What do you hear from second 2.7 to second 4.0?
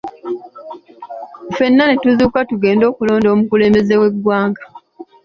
okulonda omukulembeze